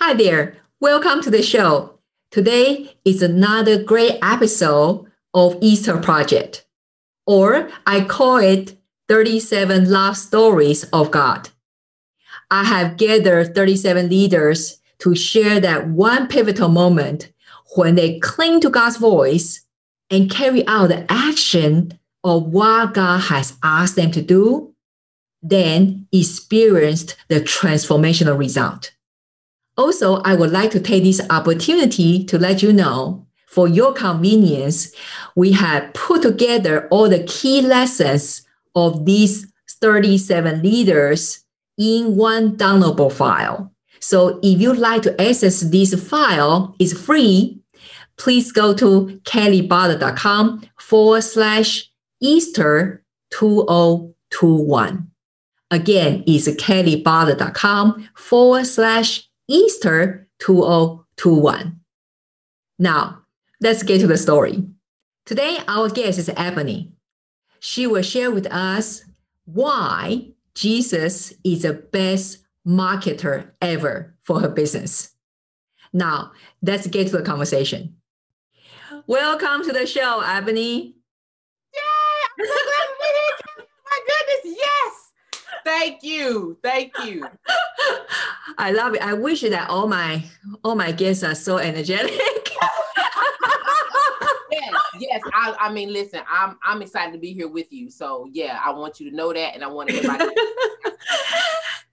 [0.00, 0.56] Hi there.
[0.78, 1.98] Welcome to the show.
[2.30, 6.64] Today is another great episode of Easter Project,
[7.26, 11.48] or I call it 37 Love Stories of God.
[12.48, 17.32] I have gathered 37 leaders to share that one pivotal moment
[17.74, 19.64] when they cling to God's voice
[20.10, 24.72] and carry out the action of what God has asked them to do,
[25.42, 28.92] then experienced the transformational result.
[29.78, 34.92] Also, I would like to take this opportunity to let you know for your convenience,
[35.34, 41.44] we have put together all the key lessons of these 37 leaders
[41.78, 43.72] in one downloadable file.
[44.00, 47.60] So if you'd like to access this file, it's free.
[48.18, 55.10] Please go to kellybutler.com forward slash Easter 2021.
[55.70, 61.80] Again, it's kellybutler.com forward slash Easter 2021.
[62.78, 63.22] Now,
[63.62, 64.62] let's get to the story.
[65.24, 66.92] Today, our guest is Ebony.
[67.58, 69.04] She will share with us
[69.46, 75.14] why Jesus is the best marketer ever for her business.
[75.94, 77.96] Now, let's get to the conversation.
[79.06, 80.94] Welcome to the show, Ebony.
[81.72, 82.48] Yay!
[85.68, 86.02] My goodness, yes!
[86.02, 86.58] Thank you.
[86.62, 87.28] Thank you.
[88.58, 89.02] I love it.
[89.02, 90.24] I wish that all my
[90.64, 92.12] all my guests are so energetic.
[94.50, 95.22] yes, yes.
[95.34, 97.90] I, I mean, listen, I'm I'm excited to be here with you.
[97.90, 100.24] So yeah, I want you to know that, and I want everybody.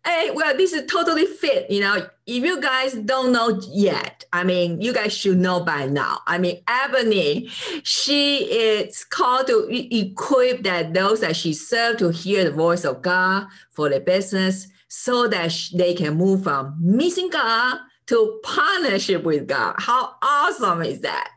[0.06, 1.70] hey, well, this is totally fit.
[1.70, 5.88] You know, if you guys don't know yet, I mean, you guys should know by
[5.88, 6.20] now.
[6.28, 7.48] I mean, Ebony,
[7.84, 13.02] she is called to equip that those that she served to hear the voice of
[13.02, 19.48] God for the business so that they can move from missing God to partnership with
[19.48, 19.76] God.
[19.80, 21.32] How awesome is that?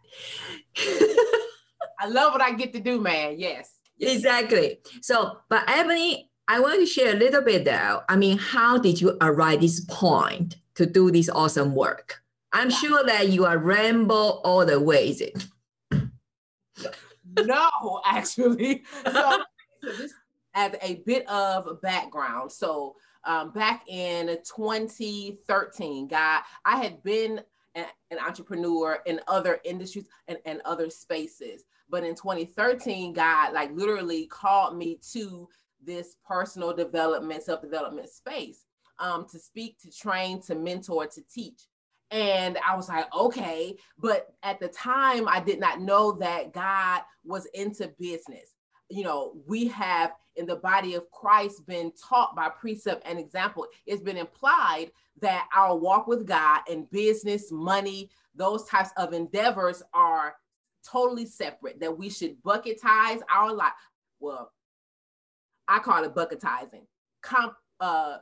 [2.00, 3.36] I love what I get to do, man.
[3.38, 3.74] Yes.
[4.00, 4.78] Exactly.
[5.02, 8.02] So, but Ebony, I want to share a little bit though.
[8.08, 12.22] I mean, how did you arrive this point to do this awesome work?
[12.52, 15.46] I'm sure that you are ramble all the way, is it?
[17.44, 18.82] no, actually.
[19.04, 19.44] So,
[19.82, 20.14] so this
[20.54, 22.50] as a bit of background.
[22.50, 27.42] So um, back in 2013, God, I had been
[27.74, 31.64] an, an entrepreneur in other industries and, and other spaces.
[31.90, 35.48] But in 2013, God like literally called me to
[35.84, 38.64] this personal development, self development space
[38.98, 41.62] um, to speak, to train, to mentor, to teach.
[42.10, 43.76] And I was like, okay.
[43.98, 48.54] But at the time, I did not know that God was into business.
[48.88, 53.66] You know, we have in the body of Christ been taught by precept and example.
[53.86, 59.82] It's been implied that our walk with God and business, money, those types of endeavors
[59.92, 60.36] are
[60.88, 63.72] totally separate, that we should bucketize our life.
[64.20, 64.52] Well,
[65.68, 66.86] I call it bucketizing.
[67.22, 68.18] Comp, uh,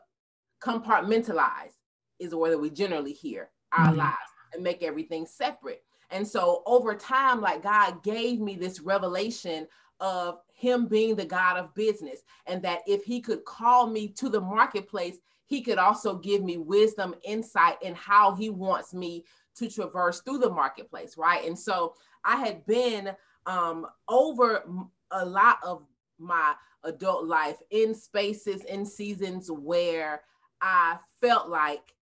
[0.62, 1.72] compartmentalize
[2.18, 3.98] is the word that we generally hear our mm-hmm.
[3.98, 4.16] lives
[4.52, 5.82] and make everything separate.
[6.10, 9.66] And so over time, like God gave me this revelation
[10.00, 14.28] of Him being the God of business, and that if He could call me to
[14.28, 19.24] the marketplace, He could also give me wisdom, insight in how He wants me
[19.56, 21.44] to traverse through the marketplace, right?
[21.46, 23.12] And so I had been
[23.46, 24.64] um, over
[25.10, 25.82] a lot of
[26.18, 26.54] my
[26.84, 30.22] adult life in spaces in seasons where
[30.60, 31.94] I felt like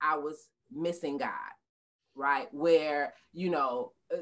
[0.00, 1.30] I was missing God,
[2.14, 2.52] right?
[2.52, 4.20] Where, you know, uh,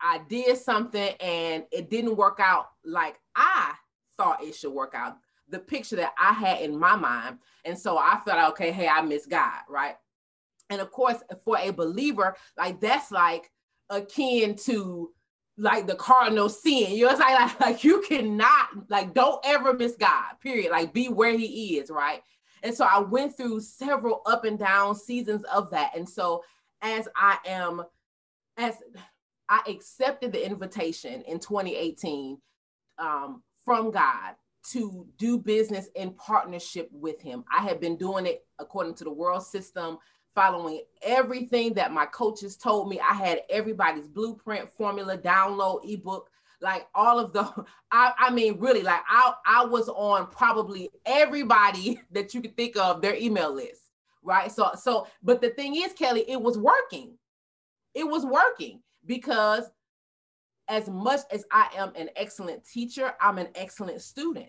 [0.00, 3.72] I did something and it didn't work out like I
[4.16, 5.16] thought it should work out,
[5.48, 7.38] the picture that I had in my mind.
[7.64, 9.96] And so I felt, okay, hey, I miss God, right?
[10.70, 13.50] And of course, for a believer, like that's like
[13.90, 15.10] akin to
[15.62, 16.92] like the cardinal sin.
[16.92, 20.70] You know, it's like, like, like you cannot, like, don't ever miss God, period.
[20.70, 22.22] Like, be where He is, right?
[22.62, 25.96] And so I went through several up and down seasons of that.
[25.96, 26.44] And so
[26.80, 27.82] as I am,
[28.56, 28.76] as
[29.48, 32.38] I accepted the invitation in 2018
[32.98, 34.34] um, from God
[34.70, 39.12] to do business in partnership with Him, I had been doing it according to the
[39.12, 39.98] world system
[40.34, 43.00] following everything that my coaches told me.
[43.00, 46.28] I had everybody's blueprint, formula, download, ebook,
[46.60, 47.42] like all of the
[47.92, 52.76] I, I mean really like I I was on probably everybody that you could think
[52.76, 53.82] of their email list,
[54.22, 54.50] right?
[54.50, 57.18] So so but the thing is, Kelly, it was working.
[57.94, 59.64] It was working because
[60.68, 64.48] as much as I am an excellent teacher, I'm an excellent student.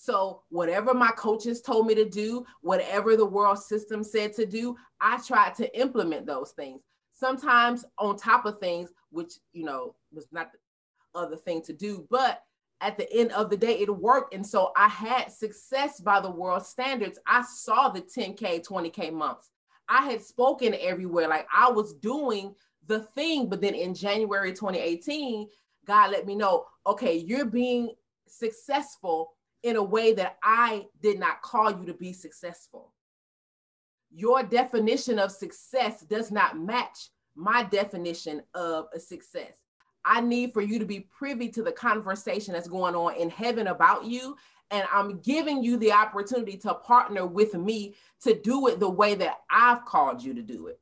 [0.00, 4.76] So, whatever my coaches told me to do, whatever the world system said to do,
[5.00, 6.82] I tried to implement those things.
[7.12, 12.06] Sometimes on top of things, which, you know, was not the other thing to do,
[12.10, 12.44] but
[12.80, 14.34] at the end of the day, it worked.
[14.34, 17.18] And so I had success by the world standards.
[17.26, 19.50] I saw the 10K, 20K months.
[19.88, 21.26] I had spoken everywhere.
[21.26, 22.54] Like I was doing
[22.86, 23.48] the thing.
[23.48, 25.48] But then in January 2018,
[25.84, 27.94] God let me know, okay, you're being
[28.28, 29.32] successful
[29.62, 32.92] in a way that I did not call you to be successful.
[34.10, 39.52] Your definition of success does not match my definition of a success.
[40.04, 43.66] I need for you to be privy to the conversation that's going on in heaven
[43.66, 44.36] about you.
[44.70, 49.14] And I'm giving you the opportunity to partner with me to do it the way
[49.14, 50.80] that I've called you to do it.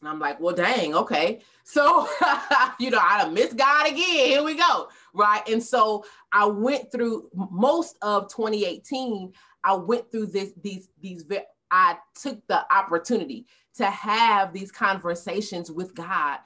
[0.00, 1.40] And I'm like, well, dang, okay.
[1.64, 2.08] So,
[2.78, 3.98] you know, I missed God again.
[3.98, 4.88] Here we go.
[5.12, 5.46] Right.
[5.48, 9.32] And so I went through most of 2018.
[9.64, 11.24] I went through this, these, these,
[11.70, 13.46] I took the opportunity
[13.76, 16.38] to have these conversations with God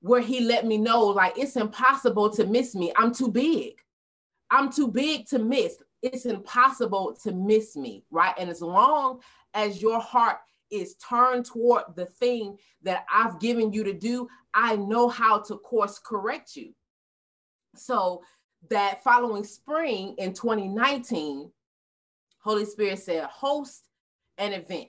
[0.00, 2.92] where he let me know, like, it's impossible to miss me.
[2.96, 3.74] I'm too big.
[4.50, 5.78] I'm too big to miss.
[6.02, 8.04] It's impossible to miss me.
[8.10, 8.34] Right.
[8.38, 9.20] And as long
[9.54, 10.38] as your heart
[10.80, 15.58] is turned toward the thing that I've given you to do, I know how to
[15.58, 16.74] course correct you.
[17.74, 18.22] So
[18.70, 21.50] that following spring in 2019,
[22.38, 23.88] Holy Spirit said, host
[24.38, 24.88] an event.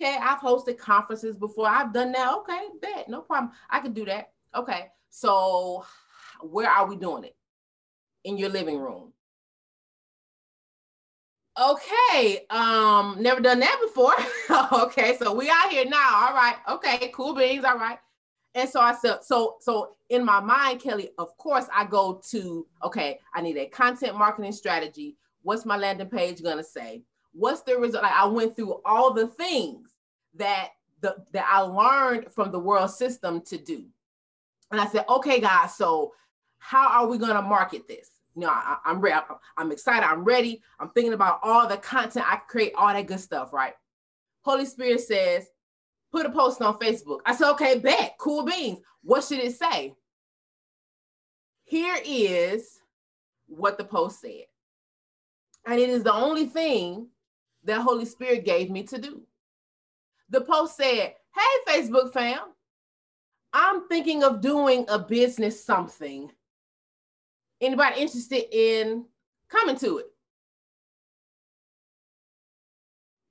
[0.00, 1.68] Okay, I've hosted conferences before.
[1.68, 2.34] I've done that.
[2.38, 3.52] Okay, bet, no problem.
[3.70, 4.32] I can do that.
[4.54, 5.84] Okay, so
[6.40, 7.36] where are we doing it?
[8.24, 9.12] In your living room.
[11.58, 14.12] Okay, um, never done that before.
[14.84, 16.26] okay, so we out here now.
[16.26, 17.64] All right, okay, cool beans.
[17.64, 17.98] All right.
[18.54, 22.66] And so I said, so so in my mind, Kelly, of course, I go to
[22.84, 25.16] okay, I need a content marketing strategy.
[25.42, 27.02] What's my landing page gonna say?
[27.32, 28.02] What's the result?
[28.02, 29.94] Like I went through all the things
[30.34, 30.70] that
[31.00, 33.84] the that I learned from the world system to do.
[34.70, 36.12] And I said, okay, guys, so
[36.58, 38.10] how are we gonna market this?
[38.36, 39.18] You know, I, am ready.
[39.56, 40.06] I'm excited.
[40.06, 40.62] I'm ready.
[40.78, 43.72] I'm thinking about all the content I create, all that good stuff, right?
[44.42, 45.48] Holy Spirit says,
[46.12, 47.20] put a post on Facebook.
[47.24, 48.80] I said, okay, bet, cool beans.
[49.02, 49.94] What should it say?
[51.64, 52.78] Here is
[53.46, 54.44] what the post said.
[55.64, 57.08] And it is the only thing
[57.64, 59.22] that Holy Spirit gave me to do.
[60.30, 62.38] The post said, Hey, Facebook fam,
[63.52, 66.30] I'm thinking of doing a business something
[67.66, 69.06] Anybody interested in
[69.48, 70.06] coming to it?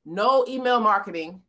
[0.04, 1.42] No email marketing,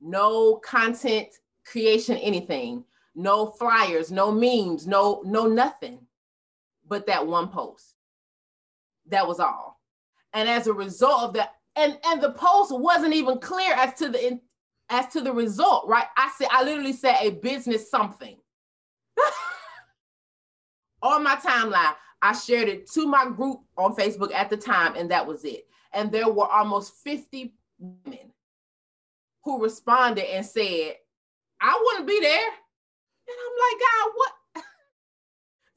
[0.00, 1.26] no content
[1.66, 2.84] creation, anything,
[3.16, 5.98] no flyers, no memes, no no nothing,
[6.86, 7.96] but that one post.
[9.06, 9.80] That was all.
[10.32, 14.10] And as a result of that, and and the post wasn't even clear as to
[14.10, 14.38] the
[14.90, 16.06] as to the result, right?
[16.16, 18.36] I said I literally said a business something
[21.02, 21.94] on my timeline.
[22.22, 25.66] I shared it to my group on Facebook at the time, and that was it.
[25.92, 28.32] And there were almost 50 women
[29.44, 30.96] who responded and said,
[31.60, 32.46] I want to be there.
[33.28, 34.32] And I'm like, God, what?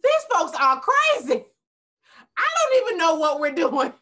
[0.03, 1.46] These folks are crazy.
[2.38, 3.94] I don't even know what we're doing.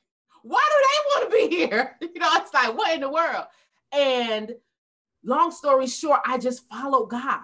[0.43, 1.97] Why do they want to be here?
[2.01, 3.45] You know, it's like, what in the world?
[3.91, 4.53] And
[5.23, 7.41] long story short, I just followed God.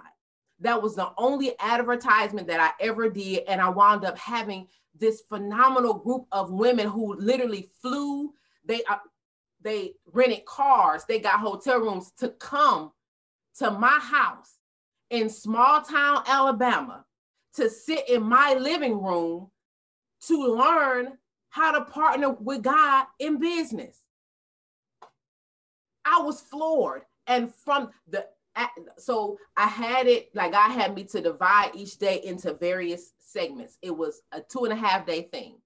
[0.60, 3.44] That was the only advertisement that I ever did.
[3.46, 8.32] And I wound up having this phenomenal group of women who literally flew.
[8.64, 8.96] They uh,
[9.60, 12.92] they rented cars, they got hotel rooms to come
[13.58, 14.58] to my house
[15.10, 17.04] in small town Alabama
[17.54, 19.50] to sit in my living room
[20.26, 21.18] to learn
[21.50, 24.00] how to partner with God in business.
[26.04, 27.02] I was floored.
[27.26, 28.26] And from the
[28.96, 33.78] so I had it like I had me to divide each day into various segments.
[33.82, 35.56] It was a two and a half day thing.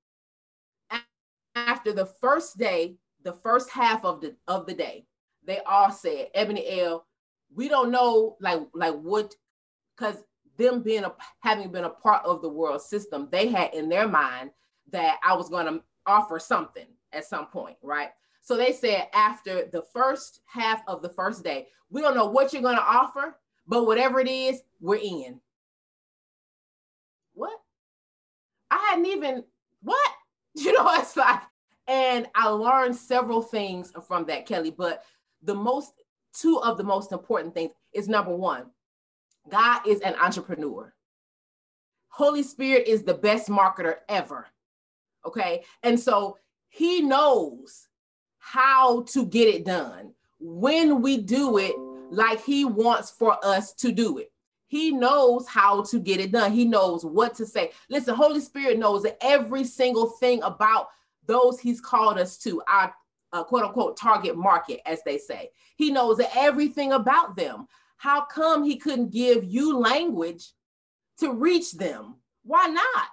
[1.54, 5.06] After the first day, the first half of the of the day,
[5.44, 7.06] they all said, Ebony L,
[7.54, 9.34] we don't know like like what
[9.96, 10.22] because
[10.56, 14.08] them being a having been a part of the world system, they had in their
[14.08, 14.50] mind
[14.90, 18.10] that I was going to offer something at some point, right?
[18.42, 22.52] So they said after the first half of the first day, we don't know what
[22.52, 25.40] you're going to offer, but whatever it is, we're in.
[27.34, 27.58] What?
[28.70, 29.44] I hadn't even,
[29.82, 30.10] what?
[30.54, 31.40] You know, it's like,
[31.86, 34.70] and I learned several things from that, Kelly.
[34.70, 35.02] But
[35.42, 35.94] the most,
[36.34, 38.66] two of the most important things is number one,
[39.48, 40.92] God is an entrepreneur.
[42.08, 44.46] Holy Spirit is the best marketer ever.
[45.24, 45.64] Okay.
[45.82, 46.36] And so
[46.68, 47.88] he knows
[48.44, 51.76] how to get it done when we do it
[52.10, 54.32] like he wants for us to do it.
[54.66, 56.50] He knows how to get it done.
[56.50, 57.70] He knows what to say.
[57.88, 60.88] Listen, Holy Spirit knows every single thing about
[61.26, 62.92] those he's called us to, our
[63.32, 65.50] uh, quote unquote target market, as they say.
[65.76, 67.68] He knows everything about them.
[67.96, 70.48] How come he couldn't give you language
[71.20, 72.16] to reach them?
[72.42, 73.06] Why not?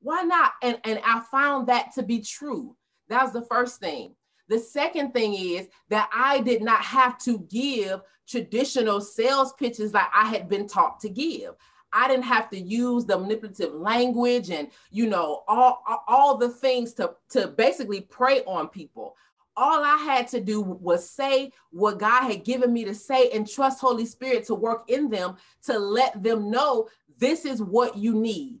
[0.00, 0.52] Why not?
[0.62, 2.76] And, and I found that to be true.
[3.10, 4.14] That was the first thing.
[4.48, 10.08] The second thing is that I did not have to give traditional sales pitches like
[10.14, 11.54] I had been taught to give.
[11.92, 16.92] I didn't have to use the manipulative language and you know all all the things
[16.94, 19.16] to to basically prey on people.
[19.56, 23.48] All I had to do was say what God had given me to say and
[23.48, 25.36] trust Holy Spirit to work in them
[25.66, 28.58] to let them know this is what you need.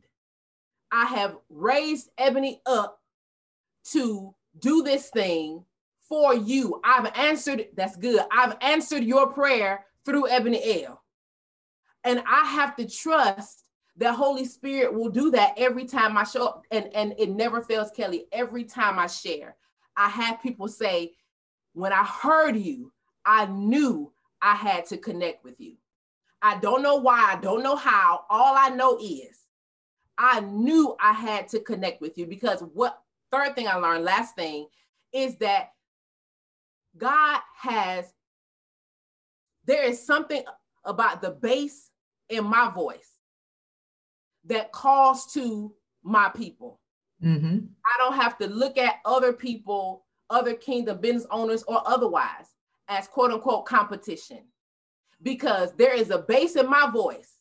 [0.92, 3.00] I have raised Ebony up
[3.90, 5.64] to do this thing
[6.08, 6.80] for you.
[6.84, 8.20] I've answered, that's good.
[8.30, 11.02] I've answered your prayer through Ebony L.
[12.04, 13.64] And I have to trust
[13.96, 16.62] that Holy Spirit will do that every time I show up.
[16.70, 18.26] And, and it never fails, Kelly.
[18.32, 19.56] Every time I share,
[19.96, 21.12] I have people say,
[21.72, 22.92] when I heard you,
[23.24, 25.76] I knew I had to connect with you.
[26.42, 28.26] I don't know why, I don't know how.
[28.28, 29.46] All I know is
[30.18, 33.00] I knew I had to connect with you because what
[33.32, 34.66] third thing I learned, last thing,
[35.12, 35.70] is that
[36.96, 38.12] God has,
[39.66, 40.42] there is something
[40.84, 41.90] about the bass
[42.28, 43.10] in my voice
[44.44, 46.80] that calls to my people.
[47.22, 47.58] Mm-hmm.
[47.86, 52.46] I don't have to look at other people, other kingdom business owners, or otherwise
[52.88, 54.40] as quote unquote competition
[55.22, 57.38] because there is a bass in my voice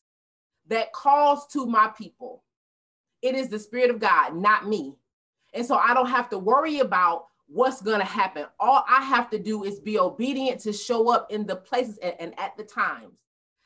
[0.67, 2.43] that calls to my people.
[3.22, 4.95] It is the Spirit of God, not me.
[5.53, 8.45] And so I don't have to worry about what's going to happen.
[8.60, 12.15] All I have to do is be obedient to show up in the places and,
[12.19, 13.19] and, at the times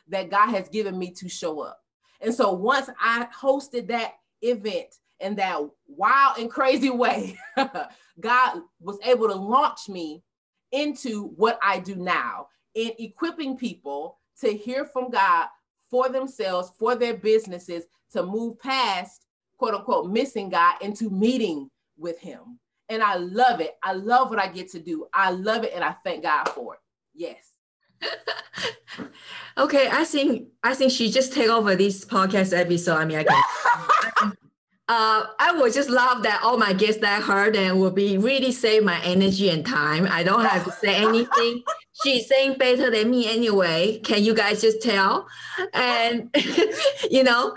[0.10, 1.80] that God has given me to show up.
[2.20, 4.88] And so once I hosted that event
[5.22, 7.38] in that wild and crazy way,
[8.20, 10.22] God was able to launch me
[10.74, 15.48] into what I do now in equipping people to hear from God
[15.90, 19.26] for themselves, for their businesses, to move past
[19.58, 23.76] quote unquote missing God into meeting with Him and I love it.
[23.84, 25.08] I love what I get to do.
[25.14, 26.80] I love it and I thank God for it.
[27.14, 27.52] Yes.
[29.58, 32.98] okay, I think I think she just take over this podcast episode.
[32.98, 34.34] I mean, I can.
[34.90, 38.18] uh, I would just love that all my guests that I heard and will be
[38.18, 40.08] really save my energy and time.
[40.10, 41.64] I don't have to say anything.
[42.04, 44.00] She's saying better than me anyway.
[44.00, 45.28] Can you guys just tell?
[45.74, 46.34] And
[47.12, 47.54] you know,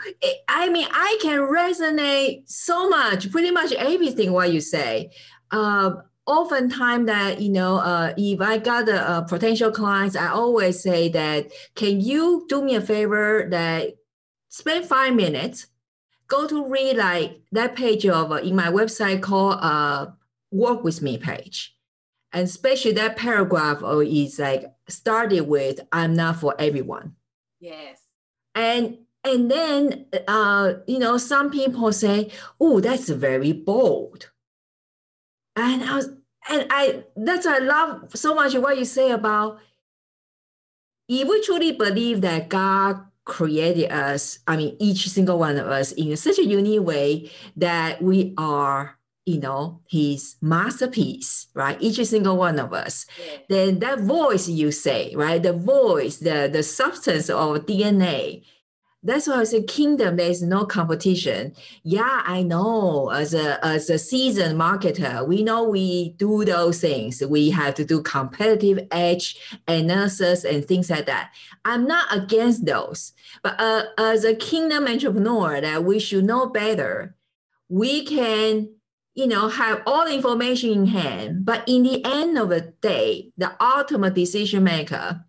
[0.49, 5.11] I mean, I can resonate so much, pretty much everything what you say.
[5.53, 5.93] Uh,
[6.27, 11.09] oftentimes that you know uh, if i got a, a, potential clients i always say
[11.09, 13.95] that can you do me a favor that
[14.49, 15.67] spend five minutes
[16.31, 20.07] go to read like that page of uh, in my website called uh,
[20.51, 21.77] work with me page.
[22.33, 27.17] And especially that paragraph uh, is like started with i'm not for everyone.
[27.59, 28.01] Yes.
[28.55, 34.31] And and then uh, you know some people say oh that's very bold.
[35.57, 36.11] And i was
[36.49, 39.59] and i that's i love so much what you say about
[41.09, 45.93] if we truly believe that god created us, I mean, each single one of us
[45.93, 51.77] in such a unique way that we are, you know, his masterpiece, right?
[51.81, 53.07] Each single one of us.
[53.19, 53.39] Yeah.
[53.49, 55.43] Then that voice you say, right?
[55.43, 58.45] The voice, the, the substance of DNA
[59.03, 61.55] that's why I say kingdom, there is no competition.
[61.83, 67.23] Yeah, I know as a as a seasoned marketer, we know we do those things.
[67.25, 71.33] We have to do competitive edge analysis and things like that.
[71.65, 77.17] I'm not against those, but uh, as a kingdom entrepreneur, that we should know better.
[77.69, 78.69] We can
[79.15, 83.33] you know, have all the information in hand, but in the end of the day,
[83.37, 85.25] the ultimate decision maker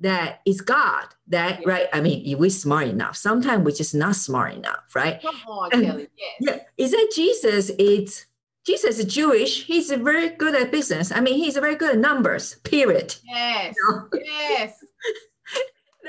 [0.00, 1.88] that it's God that right.
[1.92, 5.20] I mean, if we're smart enough, sometimes we're just not smart enough, right?
[5.22, 6.08] Come on, and, Kelly.
[6.16, 6.34] Yes.
[6.40, 7.70] Yeah, is that Jesus?
[7.78, 8.26] It's
[8.64, 9.64] Jesus is Jewish.
[9.64, 11.12] He's very good at business.
[11.12, 13.14] I mean, he's very good at numbers, period.
[13.24, 13.74] Yes.
[13.76, 14.08] You know?
[14.24, 14.84] Yes.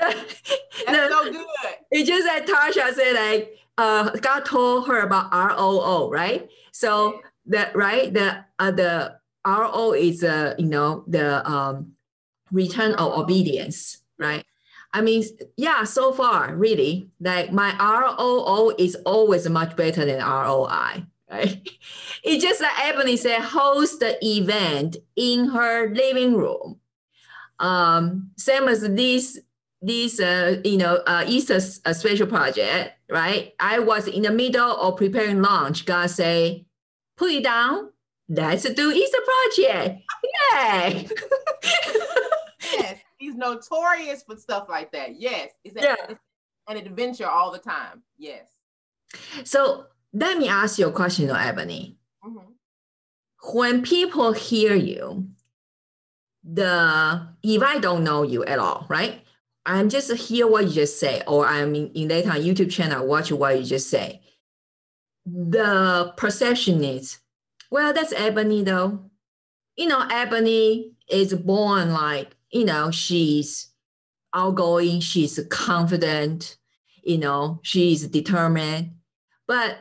[0.00, 0.40] That's
[0.86, 1.46] the, so good.
[1.90, 6.48] It's just that Tasha said like uh God told her about ROO, right?
[6.72, 11.92] So that right, the uh, the RO is uh, you know, the um
[12.52, 14.44] return of obedience, right?
[14.92, 15.24] I mean,
[15.56, 21.68] yeah, so far, really, like my ROO is always much better than ROI, right?
[22.24, 26.78] It's just like Ebony said, host the event in her living room.
[27.58, 29.40] Um, same as this,
[29.80, 33.54] this, uh, you know, uh, Easter uh, special project, right?
[33.58, 35.84] I was in the middle of preparing lunch.
[35.84, 36.66] God say,
[37.16, 37.90] put it down.
[38.28, 39.18] Let's do Easter
[39.56, 40.02] project.
[40.52, 41.08] Yay!
[42.62, 45.20] yes, he's notorious for stuff like that.
[45.20, 45.96] Yes, it's, yeah.
[46.08, 46.20] it's
[46.68, 48.02] an adventure all the time.
[48.18, 48.48] Yes.
[49.44, 51.96] So let me ask you a question, though, Ebony.
[52.24, 53.58] Mm-hmm.
[53.58, 55.28] When people hear you,
[56.44, 59.24] the if I don't know you at all, right?
[59.64, 63.06] I'm just hear what you just say, or I'm in, in later on YouTube channel,
[63.06, 64.20] watch what you just say.
[65.24, 67.18] The perception is,
[67.70, 69.10] well, that's Ebony though.
[69.76, 73.68] You know, Ebony is born like, you know, she's
[74.34, 76.56] outgoing, she's confident,
[77.02, 78.92] you know, she's determined.
[79.46, 79.78] But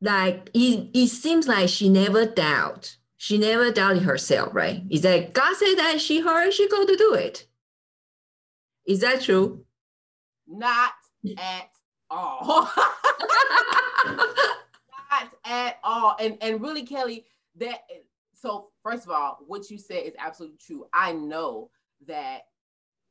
[0.00, 2.96] like it, it seems like she never doubt.
[3.16, 4.82] She never doubted herself, right?
[4.90, 7.46] Is that God said that she her she go to do it?
[8.86, 9.64] Is that true?
[10.46, 10.92] Not
[11.36, 11.70] at
[12.08, 12.44] all.
[14.06, 16.16] Not at all.
[16.20, 17.80] And and really, Kelly, that
[18.40, 20.86] so first of all, what you said is absolutely true.
[20.92, 21.70] I know
[22.06, 22.42] that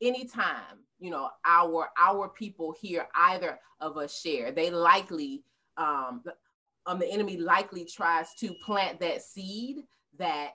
[0.02, 5.44] anytime you know our our people hear either of us share, they likely
[5.78, 6.24] um
[6.88, 9.84] um, the enemy likely tries to plant that seed
[10.18, 10.52] that,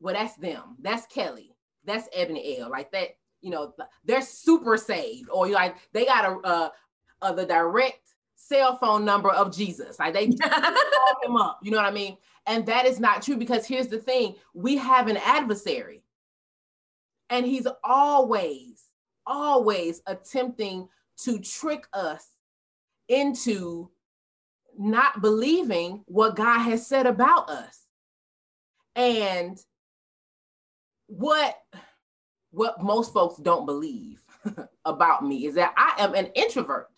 [0.00, 0.76] well, that's them.
[0.80, 1.54] That's Kelly.
[1.84, 2.70] That's Ebony L.
[2.70, 3.10] Like that,
[3.42, 6.68] you know, they're super saved, or you like they got a uh,
[7.22, 9.98] uh the direct cell phone number of Jesus.
[9.98, 11.58] Like they call him up.
[11.62, 12.16] You know what I mean?
[12.46, 16.02] And that is not true because here's the thing: we have an adversary,
[17.28, 18.84] and he's always,
[19.26, 20.88] always attempting
[21.24, 22.26] to trick us
[23.08, 23.90] into
[24.78, 27.84] not believing what God has said about us.
[28.94, 29.58] And
[31.06, 31.56] what
[32.50, 34.22] what most folks don't believe
[34.84, 36.88] about me is that I am an introvert.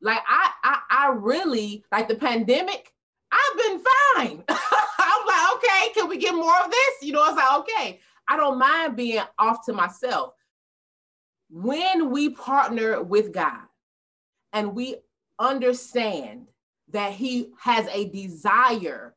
[0.00, 2.92] Like I I, I really like the pandemic,
[3.32, 4.44] I've been fine.
[4.48, 7.02] I was like, okay, can we get more of this?
[7.02, 10.34] You know, I was like, okay, I don't mind being off to myself.
[11.48, 13.62] When we partner with God
[14.52, 14.96] and we
[15.38, 16.48] understand
[16.92, 19.14] that he has a desire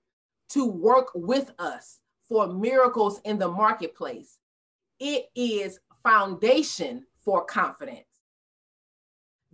[0.49, 4.37] to work with us for miracles in the marketplace.
[4.99, 8.05] It is foundation for confidence.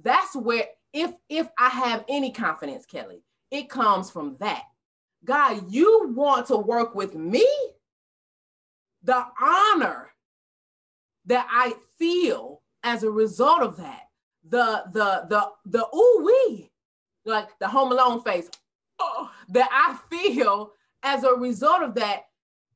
[0.02, 4.64] That's where if if I have any confidence, Kelly, it comes from that.
[5.26, 7.46] God, you want to work with me?
[9.04, 10.10] The honor
[11.26, 14.04] that I feel as a result of that,
[14.48, 16.72] the the the the ooh wee
[17.26, 18.50] like the Home Alone face,
[19.00, 20.72] oh, that I feel
[21.04, 22.28] as a result of that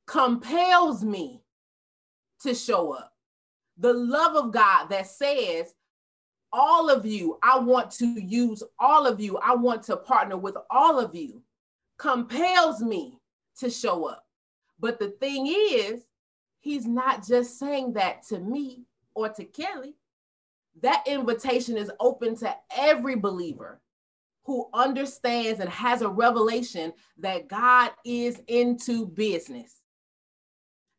[0.08, 1.42] compels me
[2.42, 3.14] to show up.
[3.78, 5.74] The love of God that says,
[6.52, 10.56] all of you, I want to use all of you, I want to partner with
[10.70, 11.42] all of you,
[11.98, 13.20] compels me
[13.60, 14.26] to show up.
[14.80, 16.06] But the thing is,
[16.60, 18.84] he's not just saying that to me
[19.14, 19.96] or to Kelly.
[20.82, 23.82] That invitation is open to every believer
[24.44, 29.82] who understands and has a revelation that God is into business.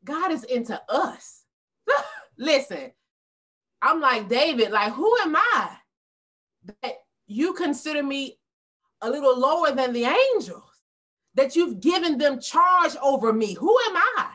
[0.04, 1.44] God is into us.
[2.38, 2.92] Listen,
[3.82, 5.70] I'm like David, like, who am I
[6.82, 6.94] that
[7.26, 8.38] you consider me
[9.00, 10.64] a little lower than the angels?
[11.34, 13.54] That you've given them charge over me.
[13.54, 14.30] Who am I?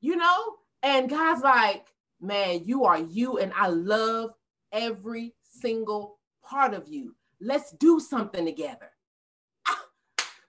[0.00, 0.54] You know?
[0.82, 1.86] And God's like,
[2.20, 4.30] man, you are you, and I love
[4.72, 7.16] every single part of you.
[7.40, 8.90] Let's do something together.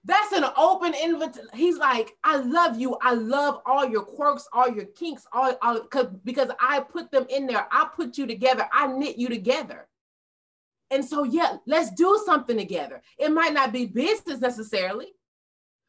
[0.03, 1.47] That's an open invitation.
[1.53, 2.97] He's like, I love you.
[3.01, 7.27] I love all your quirks, all your kinks, all, all cause, because I put them
[7.29, 7.67] in there.
[7.71, 8.67] I put you together.
[8.73, 9.87] I knit you together.
[10.89, 13.01] And so, yeah, let's do something together.
[13.17, 15.07] It might not be business necessarily,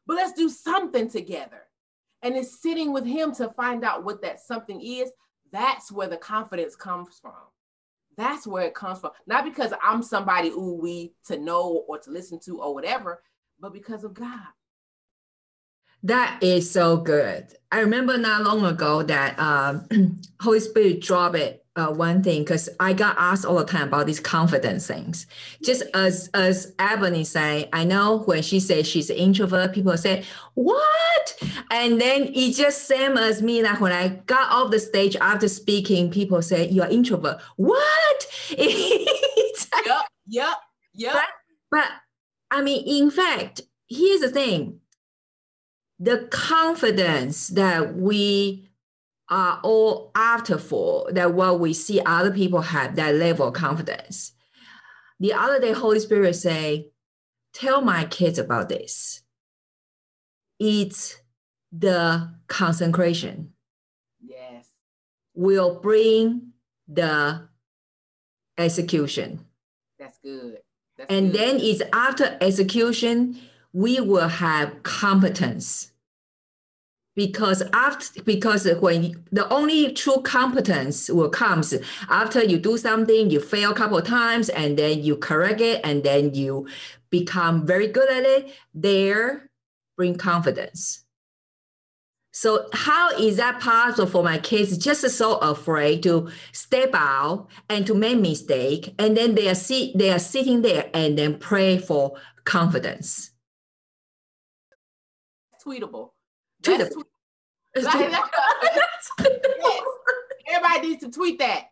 [0.05, 1.63] but let's do something together.
[2.21, 5.11] And it's sitting with him to find out what that something is.
[5.51, 7.33] That's where the confidence comes from.
[8.15, 9.11] That's where it comes from.
[9.27, 13.21] Not because I'm somebody who we to know or to listen to or whatever,
[13.63, 14.41] but because of God.
[16.03, 17.47] That is so good.
[17.71, 19.87] I remember not long ago that um,
[20.41, 24.05] Holy Spirit dropped it uh, one thing because I got asked all the time about
[24.05, 25.27] these confidence things.
[25.63, 30.25] Just as as Ebony say, I know when she says she's an introvert, people say,
[30.55, 33.63] "What?" And then it just same as me.
[33.63, 38.27] Like when I got off the stage after speaking, people say, "You are introvert." What
[40.27, 40.57] yep,
[40.93, 41.13] yep.
[41.13, 41.25] But,
[41.71, 41.89] but
[42.52, 44.79] I mean, in fact, here's the thing:
[45.99, 48.69] the confidence that we
[49.29, 54.33] are all after for that what we see other people have that level of confidence.
[55.19, 56.91] The other day, Holy Spirit say,
[57.53, 59.21] tell my kids about this.
[60.59, 61.17] It's
[61.71, 63.53] the consecration.
[64.21, 64.67] Yes.
[65.33, 66.51] Will bring
[66.87, 67.47] the
[68.57, 69.45] execution.
[69.97, 70.57] That's good.
[70.97, 71.39] That's and good.
[71.39, 73.39] then it's after execution,
[73.73, 75.91] we will have competence
[77.15, 81.73] because after because when the only true competence will comes
[82.09, 85.79] after you do something you fail a couple of times and then you correct it
[85.83, 86.67] and then you
[87.09, 89.49] become very good at it there
[89.95, 91.02] bring confidence
[92.33, 97.87] so how is that possible for my kids just so afraid to step out and
[97.87, 101.77] to make mistake and then they are sit, they are sitting there and then pray
[101.77, 103.31] for confidence
[105.65, 106.09] tweetable
[106.63, 107.03] Tweetable.
[107.75, 109.09] yes.
[110.47, 111.65] Everybody needs to tweet that.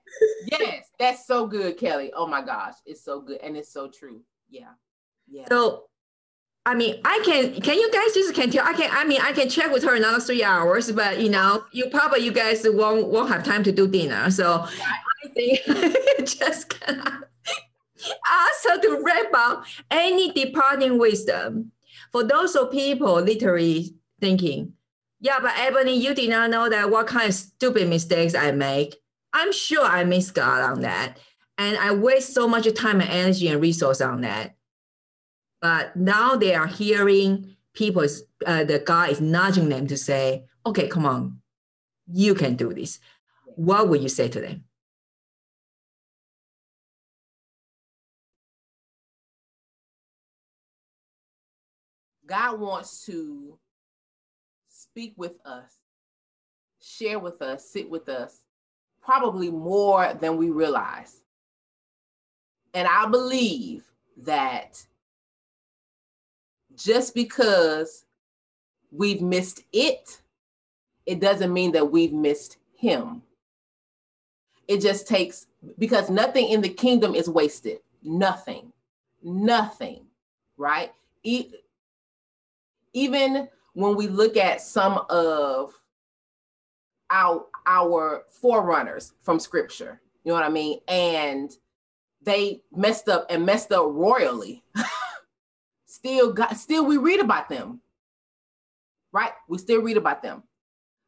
[0.48, 2.12] Yes, that's so good, Kelly.
[2.16, 4.22] Oh my gosh, it's so good and it's so true.
[4.50, 4.72] Yeah,
[5.30, 5.46] yeah.
[5.48, 5.86] So,
[6.66, 7.60] I mean, I can.
[7.60, 8.66] Can you guys just can tell?
[8.66, 8.90] I can.
[8.94, 12.20] I mean, I can check with her another three hours, but you know, you probably
[12.20, 14.30] you guys won't won't have time to do dinner.
[14.30, 14.68] So
[15.26, 15.60] I think
[16.20, 21.72] just ask her to wrap up any departing wisdom
[22.12, 24.74] for those of people literally thinking
[25.22, 28.96] yeah, but Ebony, you did not know that what kind of stupid mistakes I make.
[29.34, 31.20] I'm sure I miss God on that.
[31.60, 34.56] And I waste so much time and energy and resource on that.
[35.62, 38.06] But now they are hearing people,
[38.46, 41.42] uh, the guy is nudging them to say, okay, come on,
[42.12, 43.00] you can do this.
[43.56, 44.64] What would you say to them?
[52.26, 53.60] God wants to
[54.70, 55.70] speak with us,
[56.82, 58.42] share with us, sit with us,
[59.02, 61.22] probably more than we realize.
[62.74, 63.84] And I believe
[64.24, 64.82] that
[66.84, 68.06] just because
[68.92, 70.22] we've missed it,
[71.06, 73.22] it doesn't mean that we've missed him.
[74.68, 77.80] It just takes, because nothing in the kingdom is wasted.
[78.04, 78.72] Nothing.
[79.24, 80.06] Nothing.
[80.58, 80.92] Right?
[82.94, 85.74] Even when we look at some of
[87.10, 91.58] our our forerunners from scripture you know what i mean and
[92.22, 94.64] they messed up and messed up royally
[96.02, 97.82] still got still we read about them
[99.12, 100.44] right we still read about them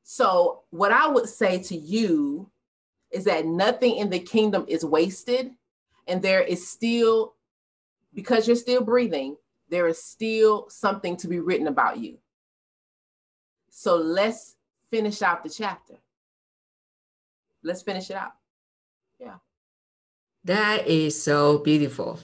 [0.03, 2.49] so what i would say to you
[3.11, 5.51] is that nothing in the kingdom is wasted
[6.07, 7.35] and there is still
[8.13, 9.35] because you're still breathing
[9.69, 12.17] there is still something to be written about you
[13.75, 14.55] so let's
[14.91, 15.95] finish out the chapter.
[17.63, 18.33] Let's finish it out.
[19.19, 19.37] Yeah.
[20.43, 22.19] That is so beautiful.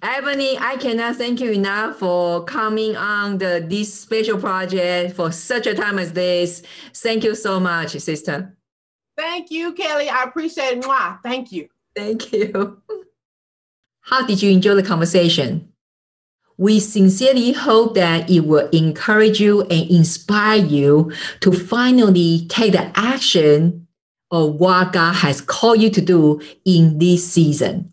[0.00, 5.66] Ebony, I cannot thank you enough for coming on the this special project for such
[5.66, 6.62] a time as this.
[6.94, 8.56] Thank you so much, sister.
[9.16, 10.08] Thank you, Kelly.
[10.08, 10.84] I appreciate it.
[10.84, 11.20] Mwah.
[11.24, 11.68] Thank you.
[11.96, 12.80] Thank you.
[14.02, 15.72] How did you enjoy the conversation?
[16.56, 22.92] We sincerely hope that it will encourage you and inspire you to finally take the
[22.98, 23.88] action
[24.30, 27.92] of what God has called you to do in this season.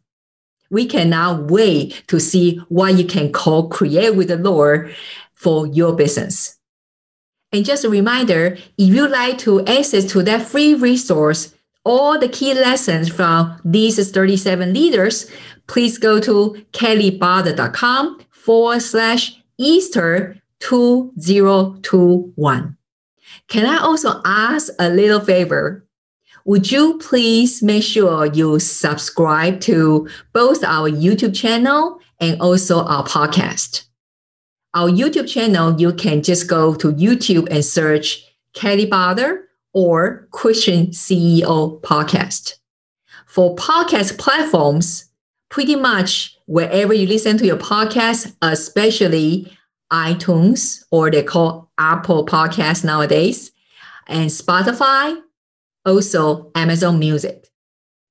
[0.70, 4.96] We cannot wait to see what you can co create with the Lord
[5.34, 6.58] for your business.
[7.52, 11.54] And just a reminder, if you'd like to access to that free resource,
[11.86, 15.32] all the key lessons from these 37 leaders,
[15.68, 22.78] please go to kellybutler.com forward slash Easter 2021.
[23.48, 25.85] Can I also ask a little favor?
[26.48, 33.04] Would you please make sure you subscribe to both our YouTube channel and also our
[33.04, 33.86] podcast?
[34.76, 40.88] Our YouTube channel, you can just go to YouTube and search Kelly Butler or Christian
[40.88, 42.58] CEO Podcast.
[43.26, 45.06] For podcast platforms,
[45.50, 49.52] pretty much wherever you listen to your podcast, especially
[49.92, 53.52] iTunes or they call Apple Podcast nowadays,
[54.06, 55.20] and Spotify,
[55.86, 57.50] also Amazon Music.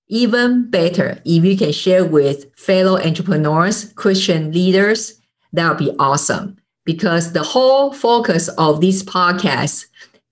[0.08, 5.20] Even better, if you can share with fellow entrepreneurs, Christian leaders,
[5.52, 6.56] that would be awesome.
[6.84, 9.86] Because the whole focus of this podcast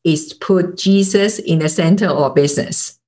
[0.04, 2.98] is to put Jesus in the center of business.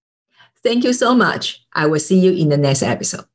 [0.62, 1.62] Thank you so much.
[1.74, 3.26] I will see you in the next episode.